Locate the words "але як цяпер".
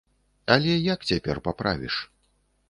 0.55-1.43